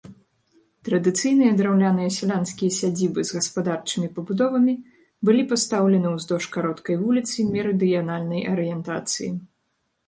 [0.87, 4.73] Традыцыйныя драўляныя сялянскія сядзібы з гаспадарчымі пабудовамі
[5.31, 9.31] былі пастаўлены ўздоўж кароткай вуліцы мерыдыянальнай арыентацыі.